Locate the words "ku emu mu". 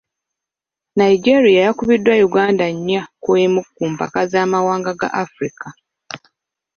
3.23-3.87